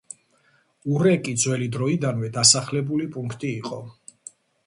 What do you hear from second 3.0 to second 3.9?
პუნქტი იყო.